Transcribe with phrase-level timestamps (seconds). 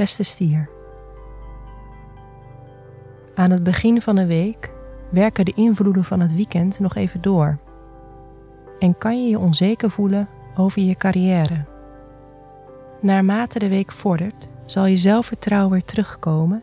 [0.00, 0.68] Beste stier.
[3.34, 4.70] Aan het begin van de week
[5.10, 7.58] werken de invloeden van het weekend nog even door.
[8.78, 11.64] En kan je je onzeker voelen over je carrière.
[13.00, 16.62] Naarmate de week vordert, zal je zelfvertrouwen weer terugkomen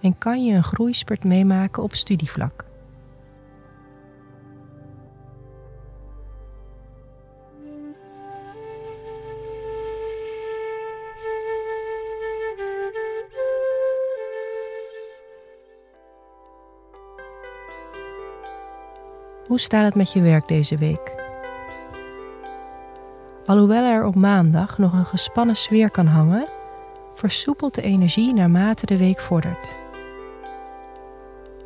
[0.00, 2.67] en kan je een groeispurt meemaken op studievlak.
[19.48, 21.14] Hoe staat het met je werk deze week?
[23.44, 26.48] Alhoewel er op maandag nog een gespannen sfeer kan hangen,
[27.14, 29.76] versoepelt de energie naarmate de week vordert.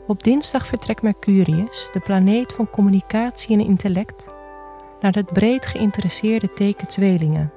[0.06, 4.34] Op dinsdag vertrekt Mercurius, de planeet van communicatie en intellect,
[5.00, 7.52] naar het breed geïnteresseerde teken tweelingen.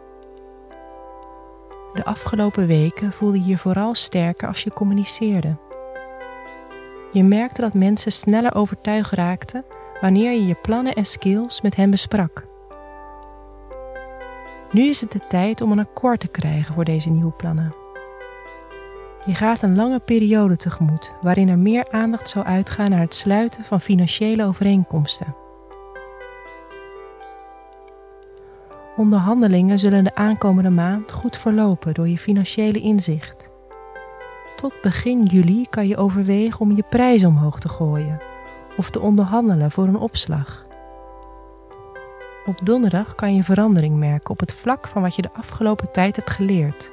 [1.93, 5.55] De afgelopen weken voelde je je vooral sterker als je communiceerde.
[7.11, 9.63] Je merkte dat mensen sneller overtuigd raakten
[10.01, 12.45] wanneer je je plannen en skills met hen besprak.
[14.71, 17.75] Nu is het de tijd om een akkoord te krijgen voor deze nieuwe plannen.
[19.25, 23.63] Je gaat een lange periode tegemoet waarin er meer aandacht zal uitgaan naar het sluiten
[23.63, 25.35] van financiële overeenkomsten.
[28.97, 33.49] Onderhandelingen zullen de aankomende maand goed verlopen door je financiële inzicht.
[34.55, 38.34] Tot begin juli kan je overwegen om je prijs omhoog te gooien
[38.77, 40.65] of te onderhandelen voor een opslag.
[42.45, 46.15] Op donderdag kan je verandering merken op het vlak van wat je de afgelopen tijd
[46.15, 46.91] hebt geleerd.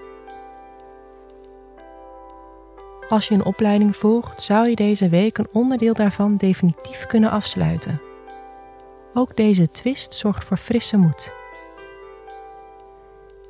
[3.08, 8.00] Als je een opleiding volgt, zou je deze week een onderdeel daarvan definitief kunnen afsluiten.
[9.14, 11.34] Ook deze twist zorgt voor frisse moed.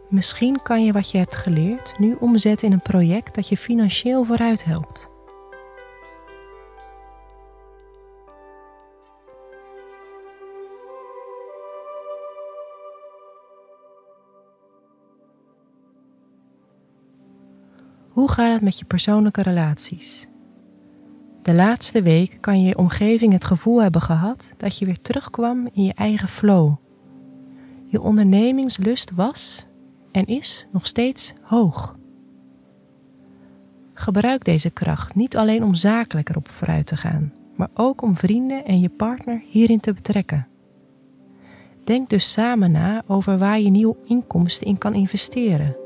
[0.08, 4.24] Misschien kan je wat je hebt geleerd nu omzetten in een project dat je financieel
[4.24, 5.11] vooruit helpt.
[18.12, 20.26] Hoe gaat het met je persoonlijke relaties?
[21.42, 25.84] De laatste week kan je omgeving het gevoel hebben gehad dat je weer terugkwam in
[25.84, 26.74] je eigen flow.
[27.86, 29.66] Je ondernemingslust was
[30.10, 31.96] en is nog steeds hoog.
[33.94, 38.64] Gebruik deze kracht niet alleen om zakelijk erop vooruit te gaan, maar ook om vrienden
[38.64, 40.46] en je partner hierin te betrekken.
[41.84, 45.76] Denk dus samen na over waar je nieuwe inkomsten in kan investeren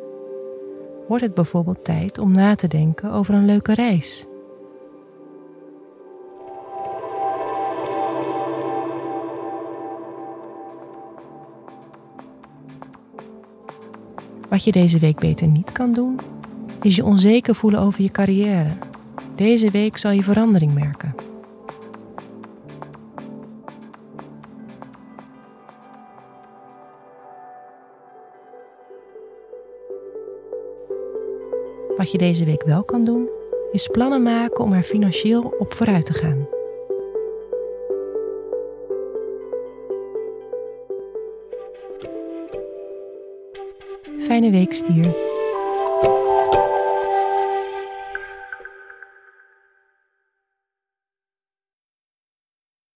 [1.09, 4.27] wordt het bijvoorbeeld tijd om na te denken over een leuke reis.
[14.49, 16.19] Wat je deze week beter niet kan doen,
[16.83, 18.71] is je onzeker voelen over je carrière.
[19.35, 21.15] Deze week zal je verandering merken.
[31.97, 33.29] Wat je deze week wel kan doen,
[33.73, 36.49] is plannen maken om er financieel op vooruit te gaan.
[44.19, 45.36] Fijne week, stier.